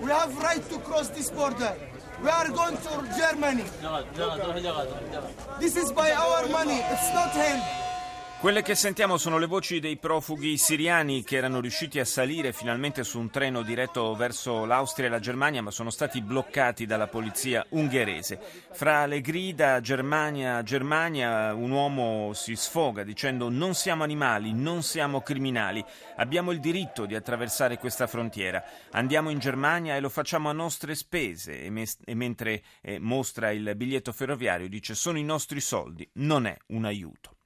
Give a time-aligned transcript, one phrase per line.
[0.00, 1.74] We have right to cross this border.
[2.22, 3.64] We are going to Germany.
[5.58, 7.81] This is by our money, it's not help.
[8.42, 13.04] Quelle che sentiamo sono le voci dei profughi siriani che erano riusciti a salire finalmente
[13.04, 17.64] su un treno diretto verso l'Austria e la Germania, ma sono stati bloccati dalla polizia
[17.68, 18.40] ungherese.
[18.72, 25.20] Fra le grida Germania, Germania, un uomo si sfoga dicendo non siamo animali, non siamo
[25.20, 25.82] criminali,
[26.16, 28.60] abbiamo il diritto di attraversare questa frontiera.
[28.90, 33.52] Andiamo in Germania e lo facciamo a nostre spese e, mes- e mentre eh, mostra
[33.52, 37.36] il biglietto ferroviario dice sono i nostri soldi, non è un aiuto.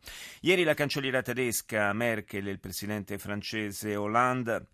[0.41, 4.67] Ieri la cancelliera tedesca Merkel e il presidente francese Hollande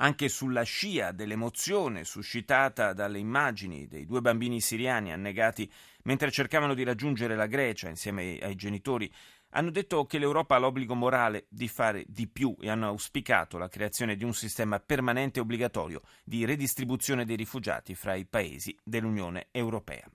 [0.00, 5.70] anche sulla scia dell'emozione suscitata dalle immagini dei due bambini siriani annegati
[6.04, 9.12] mentre cercavano di raggiungere la Grecia insieme ai, genitori,
[9.55, 13.69] hanno detto che l'Europa ha l'obbligo morale di fare di più e hanno auspicato la
[13.69, 19.47] creazione di un sistema permanente e obbligatorio di redistribuzione dei rifugiati fra i paesi dell'Unione
[19.51, 20.05] Europea.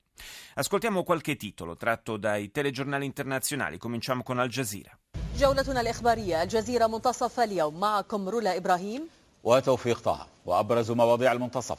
[0.54, 3.78] Ascoltiamo qualche titolo tratto dai telegiornali internazionali.
[3.78, 4.98] Cominciamo con Al Jazeera.
[5.38, 9.08] جولتنا الإخبارية الجزيرة منتصف اليوم معكم رولا إبراهيم
[9.44, 11.78] وتوفيق طه وأبرز مواضيع المنتصف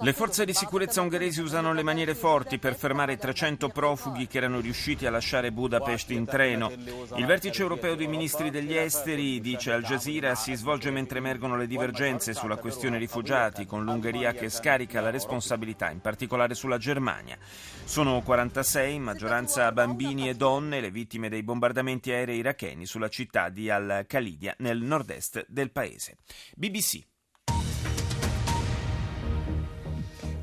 [0.00, 4.60] le forze di sicurezza ungheresi usano le maniere forti per fermare 300 profughi che erano
[4.60, 6.72] riusciti a lasciare Budapest in treno.
[7.16, 11.66] Il vertice europeo dei ministri degli esteri, dice Al Jazeera, si svolge mentre emergono le
[11.66, 17.36] divergenze sulla questione rifugiati, con l'Ungheria che scarica la responsabilità, in particolare sulla Germania.
[17.84, 23.50] Sono 46, in maggioranza bambini e donne, le vittime dei bombardamenti aerei iracheni sulla città
[23.50, 26.16] di Al-Khalidia, nel nord-est del paese.
[26.56, 27.04] BBC.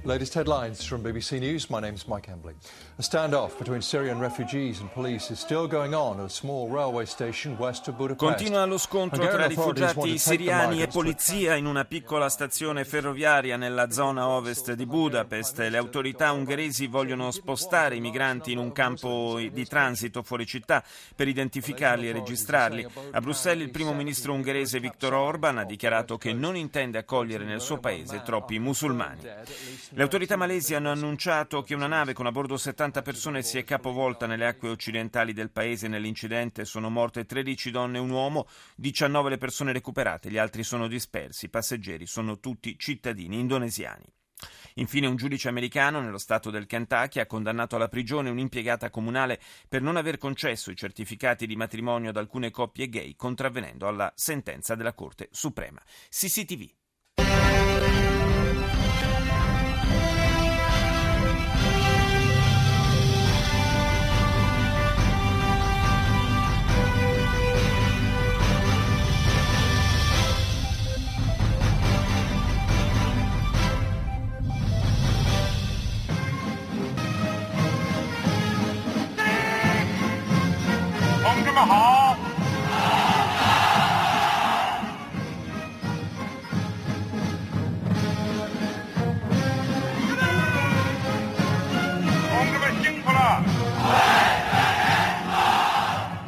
[0.07, 1.69] Latest headlines from BBC News.
[1.69, 2.53] My name is Mike Embley.
[2.97, 7.03] A standoff between Syrian refugees and police is still going on at a small railway
[7.05, 8.25] station west of Budapest.
[8.25, 14.29] Continua lo scontro tra rifugiati siriani e polizia in una piccola stazione ferroviaria nella zona
[14.29, 15.59] ovest di Budapest.
[15.59, 20.85] Le autorità ungheresi vogliono spostare i migranti in un campo di transito fuori città
[21.17, 22.87] per identificarli e registrarli.
[23.11, 27.59] A Bruxelles il primo ministro ungherese Viktor Orban ha dichiarato che non intende accogliere nel
[27.59, 29.95] suo paese troppi musulmani.
[29.97, 33.63] Le autorità malesi hanno annunciato che una nave con a bordo 70 persone si è
[33.63, 35.87] capovolta nelle acque occidentali del paese.
[35.87, 40.87] Nell'incidente sono morte 13 donne e un uomo, 19 le persone recuperate, gli altri sono
[40.87, 41.45] dispersi.
[41.45, 44.05] I passeggeri sono tutti cittadini indonesiani.
[44.75, 49.81] Infine un giudice americano nello stato del Kentucky ha condannato alla prigione un'impiegata comunale per
[49.81, 54.93] non aver concesso i certificati di matrimonio ad alcune coppie gay, contravvenendo alla sentenza della
[54.93, 55.81] Corte Suprema.
[56.11, 56.76] CCTV.
[81.65, 82.15] 好。
[92.29, 93.43] 同志们辛苦了。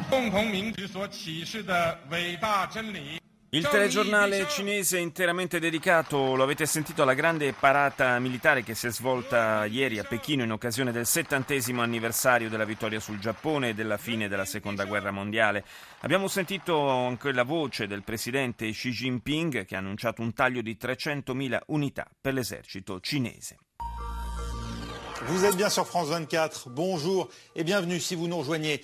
[0.10, 3.19] 共同民主所启示的伟大真理。
[3.52, 9.66] Il telegiornale cinese interamente dedicato, lo avete sentito, alla grande parata militare che si è svolta
[9.66, 14.28] ieri a Pechino in occasione del settantesimo anniversario della vittoria sul Giappone e della fine
[14.28, 15.66] della seconda guerra mondiale.
[16.02, 20.78] Abbiamo sentito anche la voce del presidente Xi Jinping che ha annunciato un taglio di
[20.80, 23.58] 300.000 unità per l'esercito cinese.
[25.28, 26.70] Vous êtes bien sur France 24.
[26.70, 28.82] Bonjour et bienvenue si vous nous rejoignez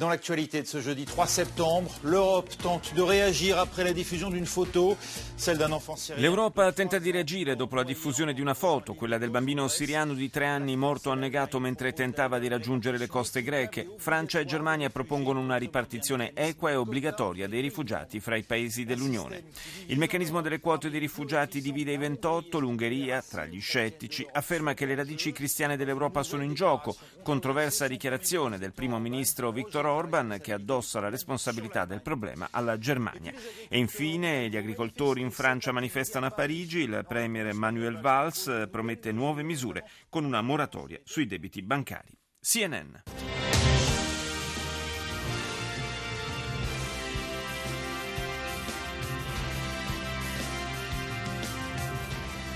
[0.00, 1.92] dans l'actualité de ce jeudi 3 septembre.
[2.02, 4.96] L'Europe tente de réagir après la diffusion d'une photo,
[5.36, 6.20] celle d'un enfant syrien.
[6.20, 10.28] L'Europa tenta di reagire dopo la diffusione di una foto, quella del bambino siriano di
[10.28, 13.88] tre anni morto annegato mentre tentava di raggiungere le coste greche.
[13.96, 19.44] Francia e Germania propongono una ripartizione equa e obbligatoria dei rifugiati fra i paesi dell'Unione.
[19.86, 22.58] Il meccanismo delle quote di rifugiati divide i 28.
[22.58, 26.96] L'Ungheria, tra gli scettici, afferma che le radici cristiane dell'Europa sono in gioco.
[27.22, 33.32] Controversa dichiarazione del primo ministro Viktor Orban che addossa la responsabilità del problema alla Germania.
[33.68, 36.80] E infine gli agricoltori in Francia manifestano a Parigi.
[36.80, 42.16] Il premier Manuel Valls promette nuove misure con una moratoria sui debiti bancari.
[42.40, 43.45] CNN.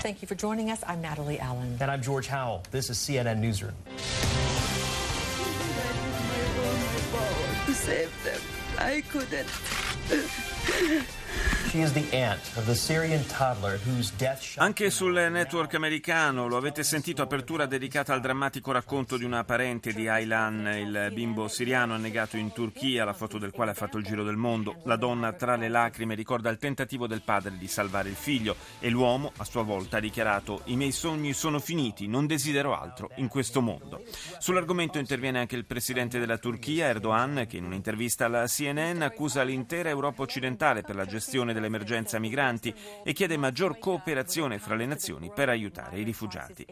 [0.01, 0.83] Thank you for joining us.
[0.87, 1.77] I'm Natalie Allen.
[1.79, 2.63] And I'm George Howell.
[2.71, 3.75] This is CNN Newsroom.
[7.71, 8.41] Save them.
[8.79, 9.47] I couldn't.
[14.57, 19.93] Anche sul network americano lo avete sentito, apertura dedicata al drammatico racconto di una parente
[19.93, 24.03] di Aylan, il bimbo siriano annegato in Turchia, la foto del quale ha fatto il
[24.03, 24.81] giro del mondo.
[24.83, 28.89] La donna tra le lacrime ricorda il tentativo del padre di salvare il figlio e
[28.89, 33.29] l'uomo a sua volta ha dichiarato i miei sogni sono finiti, non desidero altro in
[33.29, 34.03] questo mondo.
[34.39, 39.87] Sull'argomento interviene anche il presidente della Turchia, Erdogan, che in un'intervista alla CNN accusa l'intera
[39.87, 42.73] Europa occidentale per la gestione dell'emergenza migranti
[43.03, 46.65] e chiede maggior cooperazione fra le nazioni per aiutare i rifugiati.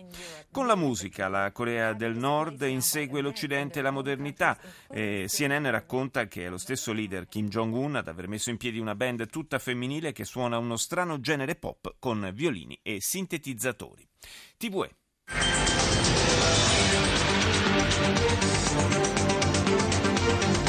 [0.51, 4.57] Con la musica, la Corea del Nord insegue l'Occidente e la modernità.
[4.89, 8.79] Eh, CNN racconta che è lo stesso leader Kim Jong-un ad aver messo in piedi
[8.79, 14.05] una band tutta femminile che suona uno strano genere pop con violini e sintetizzatori.
[14.57, 14.95] TVE.
[20.29, 20.68] imagen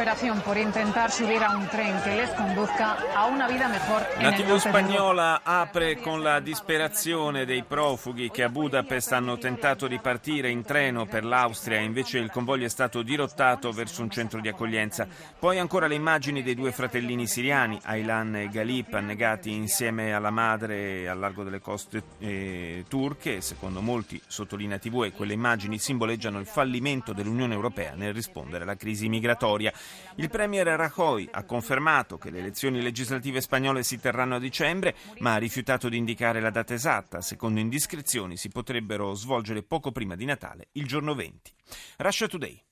[0.00, 4.32] desesperación por intentar subir a un tren que les conduzca a una vida mejor La
[4.34, 10.48] TV spagnola apre con la disperazione dei profughi che a Budapest hanno tentato di partire
[10.48, 14.48] in treno per l'Austria e invece il convoglio è stato dirottato verso un centro di
[14.48, 15.06] accoglienza.
[15.38, 21.08] Poi ancora le immagini dei due fratellini siriani, Aylan e Galip, annegati insieme alla madre
[21.08, 23.42] al largo delle coste eh, turche.
[23.42, 29.08] Secondo molti, sottolinea TV, quelle immagini simboleggiano il fallimento dell'Unione Europea nel rispondere alla crisi
[29.08, 29.72] migratoria.
[30.16, 35.34] Il premier Rajoy ha confermato che le elezioni legislative spagnole si terranno a dicembre, ma
[35.34, 37.20] ha rifiutato di indicare la data esatta.
[37.20, 41.54] Secondo indiscrezioni si potrebbero svolgere poco prima di Natale, il giorno 20.
[41.98, 42.62] Russia Today.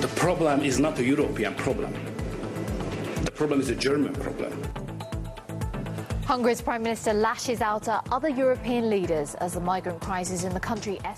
[0.00, 1.92] The problem is not a European problem.
[3.22, 4.83] The problem is a German problem.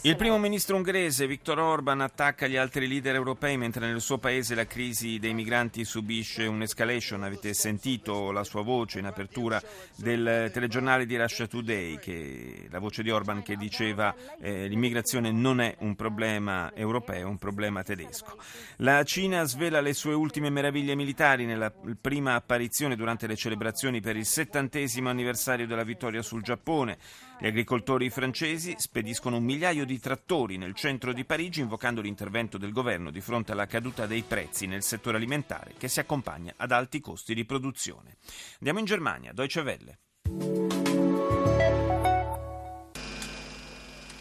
[0.00, 4.56] Il primo ministro ungherese Viktor Orban attacca gli altri leader europei mentre nel suo paese
[4.56, 7.22] la crisi dei migranti subisce un'escalation.
[7.22, 9.62] Avete sentito la sua voce in apertura
[9.94, 15.60] del telegiornale di Russia Today, che, la voce di Orban che diceva eh, l'immigrazione non
[15.60, 18.36] è un problema europeo, è un problema tedesco.
[18.78, 24.16] La Cina svela le sue ultime meraviglie militari nella prima apparizione durante le celebrazioni per
[24.16, 26.98] il settantesimo anniversario della vittoria sul Giappone.
[27.38, 32.72] Gli agricoltori francesi spediscono un migliaio di trattori nel centro di Parigi invocando l'intervento del
[32.72, 37.00] governo di fronte alla caduta dei prezzi nel settore alimentare che si accompagna ad alti
[37.00, 38.16] costi di produzione.
[38.54, 39.98] Andiamo in Germania, Deutsche Welle.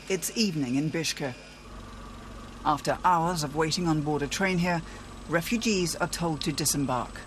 [0.07, 1.33] It's evening in Bishke.
[2.63, 4.81] After hours of waiting on board a train here,
[5.29, 7.21] refugees are told to disembark.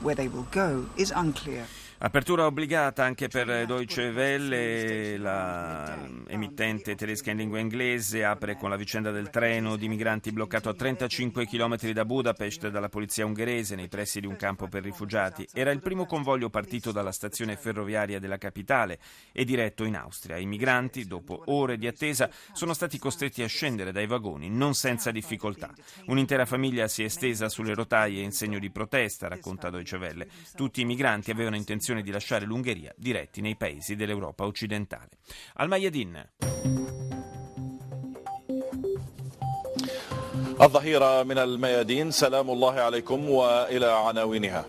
[0.00, 1.66] Where they will go is unclear.
[1.96, 8.76] Apertura obbligata anche per Deutsche Welle, la emittente tedesca in lingua inglese apre con la
[8.76, 13.88] vicenda del treno di migranti bloccato a 35 km da Budapest dalla polizia ungherese nei
[13.88, 15.46] pressi di un campo per rifugiati.
[15.52, 18.98] Era il primo convoglio partito dalla stazione ferroviaria della capitale
[19.32, 20.36] e diretto in Austria.
[20.36, 25.10] I migranti, dopo ore di attesa, sono stati costretti a scendere dai vagoni, non senza
[25.10, 25.72] difficoltà.
[26.06, 30.26] Un'intera famiglia si è stesa sulle rotaie in segno di protesta, racconta Deutsche Welle.
[30.54, 35.09] Tutti i migranti avevano intenzione di lasciare l'Ungheria diretti nei paesi dell'Europa occidentale.
[35.55, 36.25] Al Mayadin.
[40.59, 44.65] الظهيرة من الميادين سلام الله عليكم وإلى عناوينها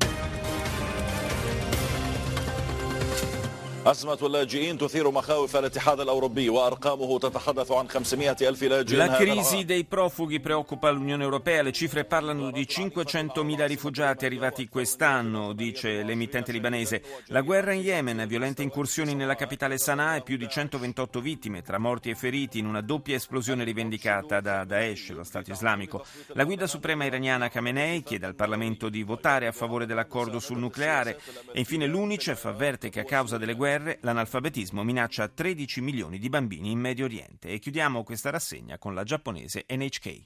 [3.87, 9.85] أزمة اللاجئين تثير مخاوف الاتحاد الأوروبي وأرقامه تتحدث عن 500 ألف لاجئ La crisi dei
[9.85, 11.63] profughi preoccupa l'Unione Europea.
[11.63, 17.03] Le cifre parlano di 500.000 rifugiati arrivati quest'anno, dice l'emittente libanese.
[17.29, 21.79] La guerra in Yemen, violente incursioni nella capitale Sana'a e più di 128 vittime, tra
[21.79, 26.05] morti e feriti, in una doppia esplosione rivendicata da Daesh, lo Stato islamico.
[26.35, 31.19] La guida suprema iraniana Khamenei chiede al Parlamento di votare a favore dell'accordo sul nucleare.
[31.53, 36.30] E infine l'UNICEF avverte che a causa delle guerre guerre, l'analfabetismo minaccia 13 milioni di
[36.30, 37.50] bambini in Medio Oriente.
[37.50, 40.24] E chiudiamo questa rassegna con la giapponese NHK.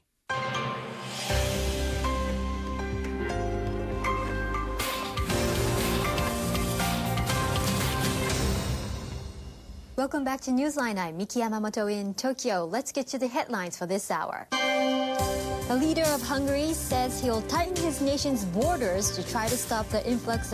[9.96, 10.98] Welcome back to Newsline.
[10.98, 12.66] I'm Miki Yamamoto in Tokyo.
[12.66, 14.48] Let's get to the headlines for this hour.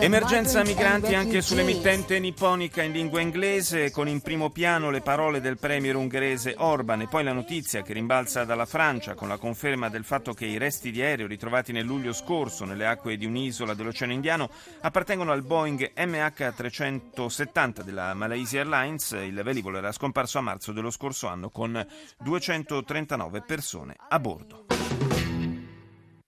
[0.02, 5.56] Emergenza migranti anche sull'emittente nipponica in lingua inglese, con in primo piano le parole del
[5.56, 10.04] premier ungherese Orban e poi la notizia che rimbalza dalla Francia con la conferma del
[10.04, 14.12] fatto che i resti di aereo ritrovati nel luglio scorso nelle acque di un'isola dell'Oceano
[14.12, 14.50] Indiano
[14.82, 19.12] appartengono al Boeing MH370 della Malaysia Airlines.
[19.12, 21.86] Il velivolo era scomparso a marzo dello scorso anno con
[22.18, 24.75] 239 persone a bordo.